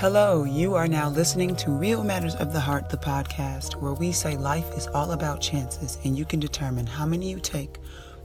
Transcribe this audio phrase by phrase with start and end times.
[0.00, 4.12] Hello, you are now listening to Real Matters of the Heart, the podcast, where we
[4.12, 7.76] say life is all about chances and you can determine how many you take,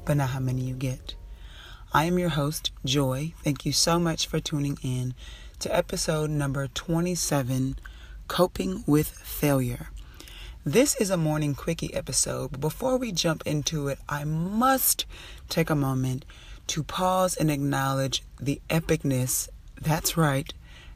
[0.05, 1.15] but not how many you get.
[1.91, 3.33] I am your host, Joy.
[3.43, 5.15] Thank you so much for tuning in
[5.59, 7.77] to episode number 27
[8.29, 9.89] Coping with Failure.
[10.63, 15.05] This is a morning quickie episode, but before we jump into it, I must
[15.49, 16.23] take a moment
[16.67, 19.49] to pause and acknowledge the epicness,
[19.81, 20.53] that's right,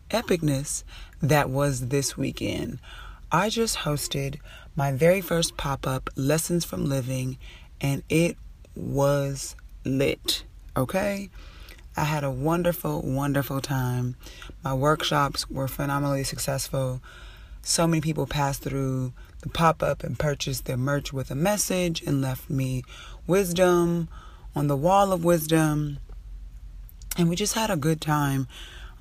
[0.10, 0.84] epicness
[1.22, 2.80] that was this weekend.
[3.32, 4.40] I just hosted
[4.76, 7.38] my very first pop up, Lessons from Living,
[7.80, 8.38] and it
[8.76, 10.44] was lit.
[10.76, 11.30] Okay?
[11.96, 14.16] I had a wonderful, wonderful time.
[14.64, 17.02] My workshops were phenomenally successful.
[17.62, 22.02] So many people passed through the pop up and purchased their merch with a message
[22.02, 22.84] and left me
[23.28, 24.08] wisdom
[24.56, 26.00] on the wall of wisdom.
[27.18, 28.48] And we just had a good time.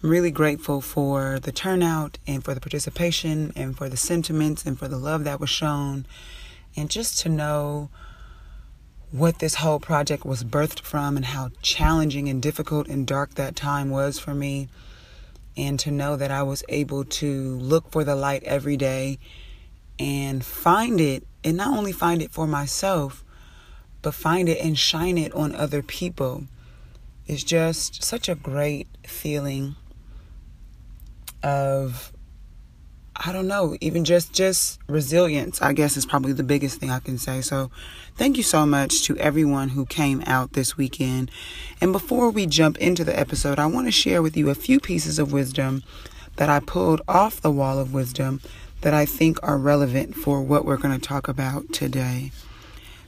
[0.00, 4.78] I'm really grateful for the turnout and for the participation and for the sentiments and
[4.78, 6.06] for the love that was shown.
[6.76, 7.90] And just to know
[9.10, 13.56] what this whole project was birthed from and how challenging and difficult and dark that
[13.56, 14.68] time was for me.
[15.56, 19.18] And to know that I was able to look for the light every day
[19.98, 23.24] and find it, and not only find it for myself,
[24.02, 26.44] but find it and shine it on other people
[27.26, 29.74] is just such a great feeling
[31.42, 32.12] of
[33.20, 37.00] I don't know, even just just resilience, I guess is probably the biggest thing I
[37.00, 37.40] can say.
[37.40, 37.68] So,
[38.14, 41.32] thank you so much to everyone who came out this weekend.
[41.80, 44.78] And before we jump into the episode, I want to share with you a few
[44.78, 45.82] pieces of wisdom
[46.36, 48.40] that I pulled off the wall of wisdom
[48.82, 52.30] that I think are relevant for what we're going to talk about today.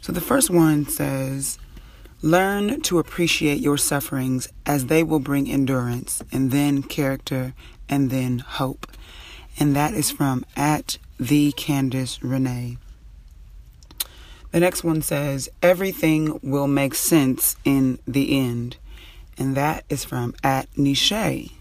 [0.00, 1.56] So, the first one says,
[2.20, 7.54] Learn to appreciate your sufferings as they will bring endurance and then character
[7.90, 8.86] and then hope.
[9.58, 12.78] And that is from at the Candace Renee.
[14.52, 18.78] The next one says, Everything will make sense in the end.
[19.36, 21.52] And that is from at Nishay.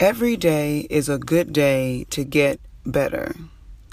[0.00, 3.34] Every day is a good day to get better.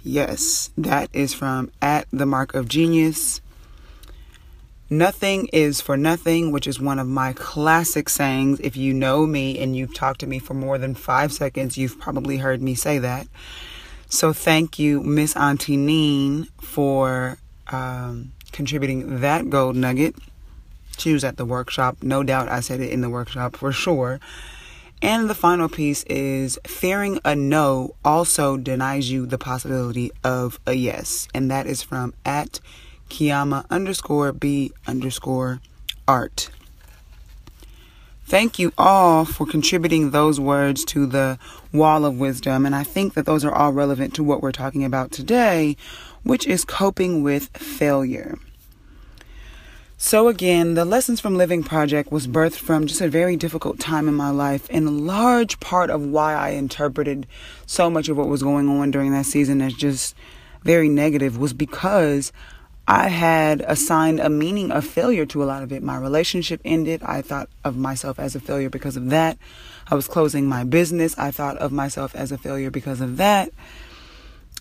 [0.03, 3.41] Yes, that is from at the mark of genius.
[4.89, 8.59] Nothing is for nothing, which is one of my classic sayings.
[8.59, 11.99] If you know me and you've talked to me for more than five seconds, you've
[11.99, 13.27] probably heard me say that.
[14.09, 17.39] So thank you, Miss Auntie Neen, for
[17.71, 20.15] um, contributing that gold nugget.
[20.99, 21.97] She was at the workshop.
[22.03, 24.19] No doubt I said it in the workshop for sure.
[25.01, 30.73] And the final piece is fearing a no also denies you the possibility of a
[30.73, 31.27] yes.
[31.33, 32.59] And that is from at
[33.09, 35.61] Kiyama underscore B underscore
[36.07, 36.49] art.
[38.27, 41.37] Thank you all for contributing those words to the
[41.71, 42.65] wall of wisdom.
[42.65, 45.77] And I think that those are all relevant to what we're talking about today,
[46.23, 48.39] which is coping with failure.
[49.97, 54.07] So, again, the Lessons from Living project was birthed from just a very difficult time
[54.07, 54.67] in my life.
[54.71, 57.27] And a large part of why I interpreted
[57.67, 60.15] so much of what was going on during that season as just
[60.63, 62.33] very negative was because
[62.87, 65.81] I had assigned a meaning of failure to a lot of it.
[65.81, 67.01] My relationship ended.
[67.03, 69.37] I thought of myself as a failure because of that.
[69.89, 71.17] I was closing my business.
[71.17, 73.51] I thought of myself as a failure because of that.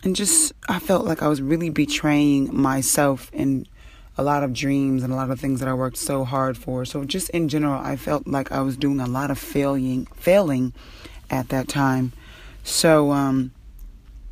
[0.03, 3.67] And just, I felt like I was really betraying myself in
[4.17, 6.85] a lot of dreams and a lot of things that I worked so hard for.
[6.85, 10.73] So just in general, I felt like I was doing a lot of failing, failing
[11.31, 12.13] at that time.
[12.63, 13.53] So, um,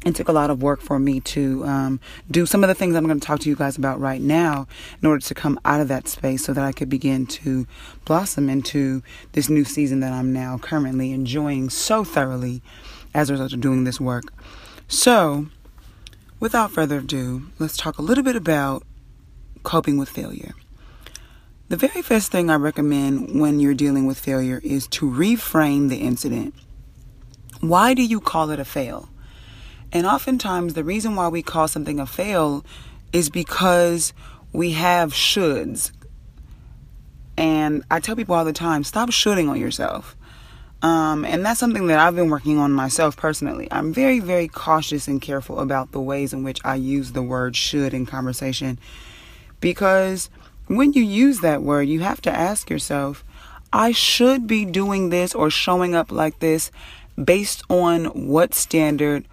[0.05, 2.97] it took a lot of work for me to um, do some of the things
[2.97, 4.67] I'm going to talk to you guys about right now
[5.01, 7.67] in order to come out of that space so that I could begin to
[8.05, 12.63] blossom into this new season that I'm now currently enjoying so thoroughly
[13.15, 14.33] as a result of doing this work.
[14.89, 15.47] So,
[16.41, 18.83] without further ado, let's talk a little bit about
[19.63, 20.55] coping with failure.
[21.69, 25.97] The very first thing I recommend when you're dealing with failure is to reframe the
[25.97, 26.55] incident.
[27.61, 29.09] Why do you call it a fail?
[29.93, 32.65] And oftentimes, the reason why we call something a fail
[33.13, 34.13] is because
[34.53, 35.93] we have shoulds.
[37.37, 40.17] And I tell people all the time stop shoulding on yourself.
[40.83, 43.69] Um, and that's something that I've been working on myself personally.
[43.71, 47.55] I'm very, very cautious and careful about the ways in which I use the word
[47.55, 48.81] should in conversation
[49.61, 50.29] because
[50.67, 53.25] when you use that word, you have to ask yourself,
[53.73, 56.71] I should be doing this or showing up like this
[57.23, 59.27] based on what standard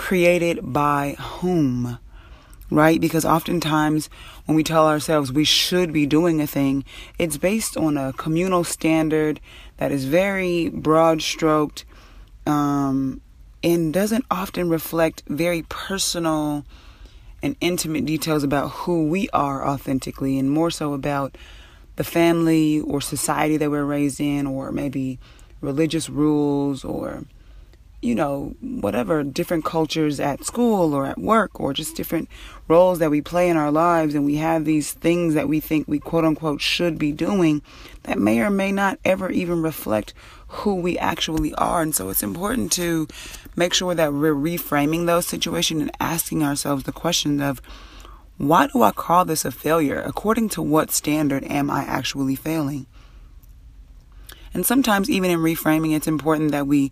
[0.00, 1.98] created by whom?
[2.70, 2.98] Right?
[2.98, 4.08] Because oftentimes
[4.46, 6.84] when we tell ourselves we should be doing a thing,
[7.18, 9.40] it's based on a communal standard
[9.76, 11.84] that is very broad stroked
[12.46, 13.20] um,
[13.62, 16.64] and doesn't often reflect very personal
[17.42, 21.36] and intimate details about who we are authentically, and more so about
[21.96, 25.18] the family or society that we're raised in, or maybe
[25.60, 27.24] religious rules or
[28.02, 32.28] you know, whatever different cultures at school or at work or just different
[32.66, 35.86] roles that we play in our lives and we have these things that we think
[35.86, 37.62] we quote unquote should be doing
[38.04, 40.14] that may or may not ever even reflect
[40.48, 41.82] who we actually are.
[41.82, 43.06] And so it's important to
[43.54, 47.60] make sure that we're reframing those situations and asking ourselves the question of
[48.38, 50.00] why do I call this a failure?
[50.00, 52.86] According to what standard am I actually failing?
[54.54, 56.90] And sometimes, even in reframing, it's important that we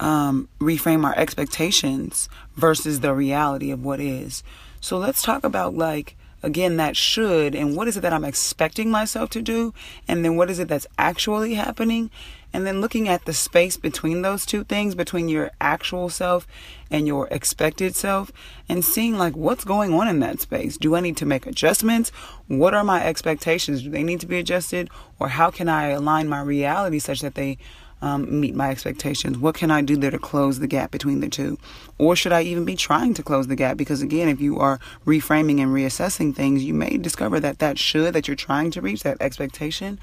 [0.00, 4.42] um, reframe our expectations versus the reality of what is.
[4.80, 8.90] So let's talk about, like, again, that should and what is it that I'm expecting
[8.90, 9.74] myself to do,
[10.08, 12.10] and then what is it that's actually happening,
[12.52, 16.46] and then looking at the space between those two things, between your actual self
[16.90, 18.32] and your expected self,
[18.68, 20.76] and seeing like what's going on in that space.
[20.76, 22.10] Do I need to make adjustments?
[22.48, 23.82] What are my expectations?
[23.82, 24.90] Do they need to be adjusted?
[25.18, 27.58] Or how can I align my reality such that they
[28.02, 29.38] um, meet my expectations?
[29.38, 31.58] What can I do there to close the gap between the two?
[31.98, 33.76] Or should I even be trying to close the gap?
[33.76, 38.14] Because again, if you are reframing and reassessing things, you may discover that that should
[38.14, 39.98] that you're trying to reach, that expectation,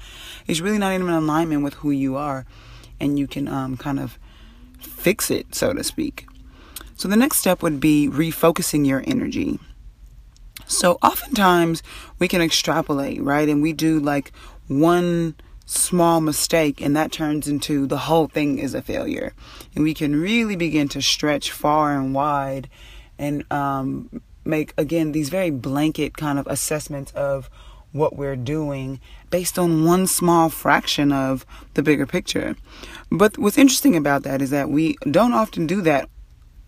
[0.46, 2.46] is really not even in alignment with who you are.
[3.00, 4.18] And you can um, kind of
[4.80, 6.26] fix it, so to speak.
[6.96, 9.60] So the next step would be refocusing your energy.
[10.66, 11.82] So oftentimes
[12.18, 13.48] we can extrapolate, right?
[13.48, 14.32] And we do like
[14.66, 19.32] one small mistake and that turns into the whole thing is a failure.
[19.74, 22.68] And we can really begin to stretch far and wide
[23.18, 27.48] and um, make, again, these very blanket kind of assessments of
[27.92, 31.44] what we're doing based on one small fraction of
[31.74, 32.56] the bigger picture.
[33.10, 36.08] But what's interesting about that is that we don't often do that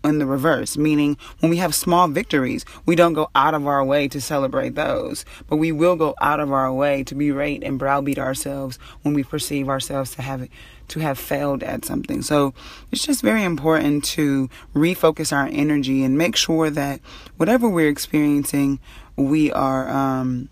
[0.03, 3.83] in the reverse, meaning when we have small victories, we don't go out of our
[3.85, 7.77] way to celebrate those, but we will go out of our way to berate and
[7.77, 10.47] browbeat ourselves when we perceive ourselves to have
[10.87, 12.21] to have failed at something.
[12.21, 12.53] So
[12.91, 16.99] it's just very important to refocus our energy and make sure that
[17.37, 18.79] whatever we're experiencing,
[19.15, 20.49] we are um,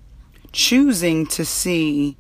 [0.52, 2.18] choosing to see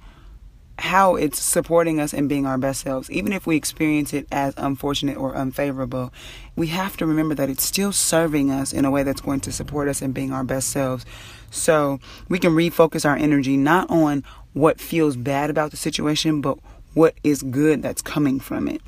[0.79, 3.11] how it's supporting us and being our best selves.
[3.11, 6.13] Even if we experience it as unfortunate or unfavorable,
[6.55, 9.51] we have to remember that it's still serving us in a way that's going to
[9.51, 11.05] support us in being our best selves.
[11.51, 14.23] So we can refocus our energy not on
[14.53, 16.57] what feels bad about the situation, but
[16.93, 18.81] what is good that's coming from it.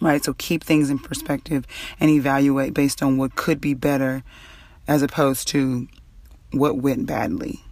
[0.00, 0.24] Right?
[0.24, 1.66] So keep things in perspective
[1.98, 4.22] and evaluate based on what could be better
[4.86, 5.88] as opposed to
[6.52, 7.62] what went badly.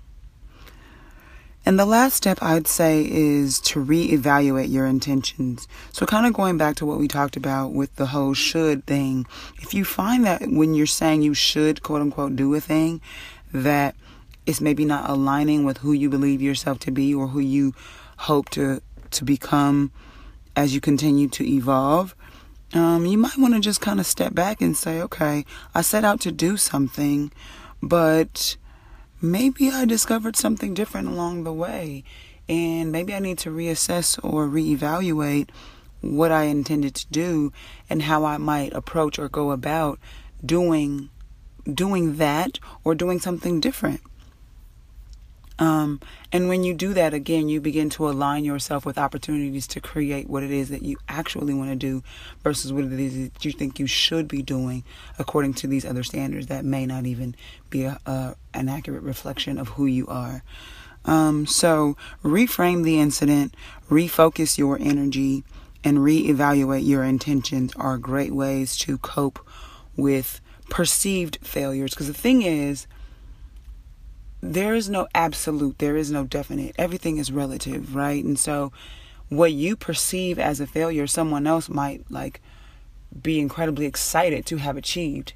[1.66, 5.66] And the last step I'd say is to reevaluate your intentions.
[5.90, 9.26] So, kind of going back to what we talked about with the whole should thing,
[9.60, 13.00] if you find that when you're saying you should, quote unquote, do a thing,
[13.52, 13.96] that
[14.46, 17.74] it's maybe not aligning with who you believe yourself to be or who you
[18.18, 18.80] hope to,
[19.10, 19.90] to become
[20.54, 22.14] as you continue to evolve,
[22.74, 26.04] um, you might want to just kind of step back and say, okay, I set
[26.04, 27.32] out to do something,
[27.82, 28.56] but
[29.20, 32.04] maybe I discovered something different along the way.
[32.48, 35.48] And maybe I need to reassess or reevaluate
[36.00, 37.52] what I intended to do
[37.90, 39.98] and how I might approach or go about
[40.44, 41.10] doing
[41.72, 44.00] doing that or doing something different.
[45.58, 46.00] Um,
[46.32, 50.28] and when you do that, again, you begin to align yourself with opportunities to create
[50.28, 52.02] what it is that you actually want to do
[52.42, 54.84] versus what it is that you think you should be doing
[55.18, 57.34] according to these other standards that may not even
[57.70, 60.42] be a, a an accurate reflection of who you are.
[61.06, 63.54] Um, so reframe the incident,
[63.88, 65.44] refocus your energy,
[65.84, 69.38] and reevaluate your intentions are great ways to cope
[69.96, 71.92] with perceived failures.
[71.92, 72.86] Because the thing is,
[74.52, 76.74] there is no absolute, there is no definite.
[76.78, 78.24] Everything is relative, right?
[78.24, 78.72] And so
[79.28, 82.40] what you perceive as a failure, someone else might like
[83.22, 85.32] be incredibly excited to have achieved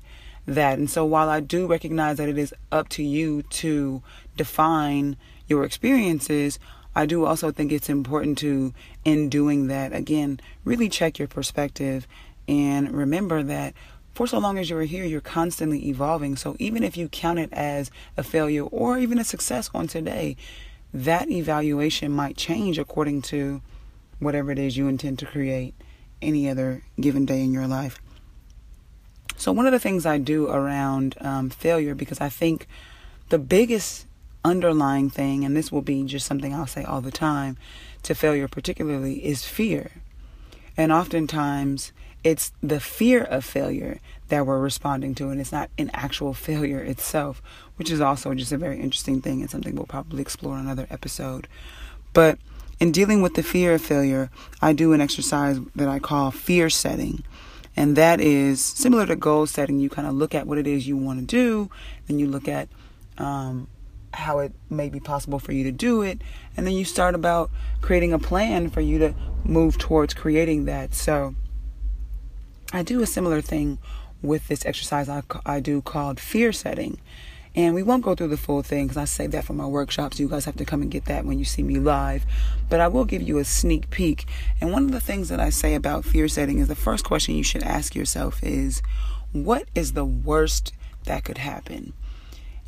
[0.46, 0.78] that.
[0.78, 4.02] And so while I do recognize that it is up to you to
[4.36, 5.16] define
[5.48, 6.58] your experiences,
[6.94, 8.74] I do also think it's important to,
[9.04, 12.06] in doing that, again, really check your perspective
[12.48, 13.74] and remember that
[14.14, 16.36] for so long as you're here, you're constantly evolving.
[16.36, 20.36] So even if you count it as a failure or even a success on today,
[20.92, 23.62] that evaluation might change according to
[24.18, 25.74] whatever it is you intend to create
[26.20, 28.00] any other given day in your life.
[29.36, 32.66] So, one of the things I do around um, failure, because I think
[33.30, 34.06] the biggest
[34.44, 37.56] underlying thing, and this will be just something I'll say all the time
[38.02, 39.92] to failure, particularly, is fear.
[40.76, 45.90] And oftentimes, it's the fear of failure that we're responding to, and it's not an
[45.92, 47.42] actual failure itself,
[47.76, 50.86] which is also just a very interesting thing and something we'll probably explore in another
[50.90, 51.48] episode.
[52.12, 52.38] But
[52.78, 56.70] in dealing with the fear of failure, I do an exercise that I call fear
[56.70, 57.24] setting.
[57.76, 59.80] And that is similar to goal setting.
[59.80, 61.70] You kind of look at what it is you want to do,
[62.06, 62.68] then you look at
[63.16, 63.68] um,
[64.12, 66.20] how it may be possible for you to do it,
[66.56, 67.50] and then you start about
[67.80, 70.94] creating a plan for you to move towards creating that.
[70.94, 71.34] So,
[72.72, 73.78] I do a similar thing
[74.22, 77.00] with this exercise I, I do called fear setting.
[77.56, 80.20] And we won't go through the full thing because I save that for my workshops.
[80.20, 82.24] You guys have to come and get that when you see me live.
[82.68, 84.26] But I will give you a sneak peek.
[84.60, 87.34] And one of the things that I say about fear setting is the first question
[87.34, 88.82] you should ask yourself is
[89.32, 90.72] what is the worst
[91.04, 91.92] that could happen?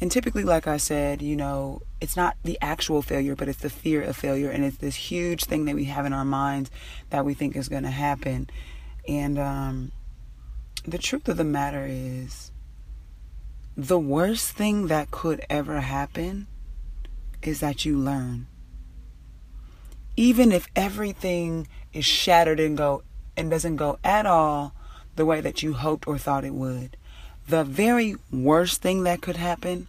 [0.01, 3.71] And typically, like I said, you know, it's not the actual failure, but it's the
[3.71, 4.51] fear of failure.
[4.51, 6.73] And it's this huge thing that we have in our minds
[7.11, 8.51] that we think is going to happen.
[9.09, 9.93] And um,
[10.87, 12.51] the truth of the matter is,
[13.77, 16.47] the worst thing that could ever happen
[17.43, 18.47] is that you learn.
[20.17, 23.03] Even if everything is shattered and go
[23.37, 24.75] and doesn't go at all
[25.17, 26.97] the way that you hoped or thought it would.
[27.49, 29.89] The very worst thing that could happen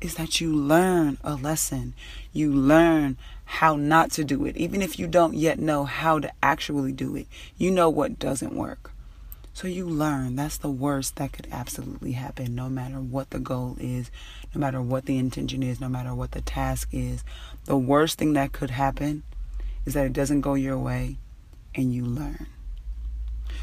[0.00, 1.94] is that you learn a lesson.
[2.32, 3.16] You learn
[3.50, 4.54] how not to do it.
[4.58, 7.26] Even if you don't yet know how to actually do it,
[7.56, 8.92] you know what doesn't work.
[9.54, 10.36] So you learn.
[10.36, 14.10] That's the worst that could absolutely happen, no matter what the goal is,
[14.54, 17.24] no matter what the intention is, no matter what the task is.
[17.64, 19.22] The worst thing that could happen
[19.86, 21.16] is that it doesn't go your way
[21.74, 22.48] and you learn.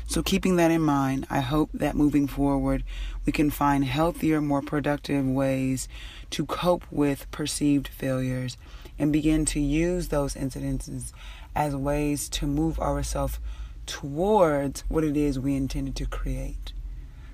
[0.08, 2.84] So, keeping that in mind, I hope that moving forward,
[3.26, 5.88] we can find healthier, more productive ways
[6.32, 8.58] to cope with perceived failures
[8.98, 11.12] and begin to use those incidences
[11.56, 13.40] as ways to move ourselves
[13.86, 16.74] towards what it is we intended to create.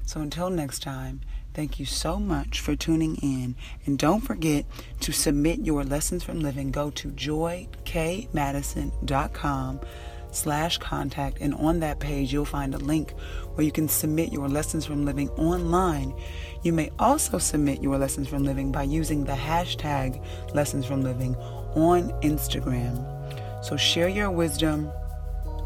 [0.05, 1.22] So until next time,
[1.53, 3.55] thank you so much for tuning in.
[3.86, 4.65] And don't forget
[5.01, 6.72] to submit your lessons from living.
[6.72, 9.79] Go to joykmadison.com
[10.31, 13.11] slash contact and on that page you'll find a link
[13.53, 16.13] where you can submit your lessons from living online
[16.63, 20.23] you may also submit your lessons from living by using the hashtag
[20.53, 21.35] lessons from living
[21.75, 22.95] on instagram
[23.63, 24.91] so share your wisdom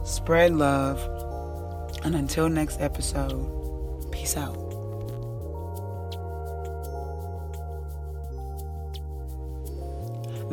[0.06, 1.00] spread love,
[2.04, 4.65] and until next episode, peace out.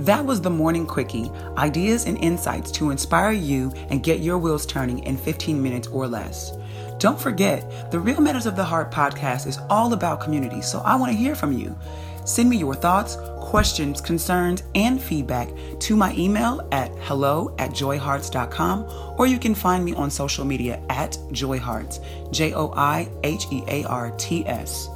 [0.02, 4.66] That was the Morning Quickie ideas and insights to inspire you and get your wheels
[4.66, 6.50] turning in 15 minutes or less.
[6.98, 10.96] Don't forget, the Real Matters of the Heart podcast is all about community, so I
[10.96, 11.78] want to hear from you.
[12.24, 19.14] Send me your thoughts, questions, concerns, and feedback to my email at hello at joihearts.com
[19.18, 22.00] or you can find me on social media at joihearts,
[22.32, 24.88] J O I H E A R T S.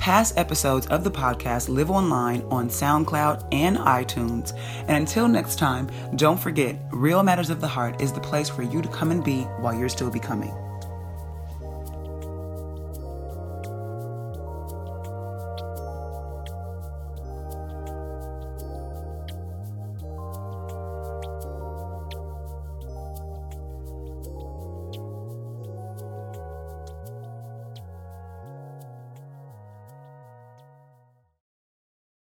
[0.00, 4.58] Past episodes of the podcast live online on SoundCloud and iTunes.
[4.88, 8.62] And until next time, don't forget, Real Matters of the Heart is the place for
[8.62, 10.54] you to come and be while you're still becoming.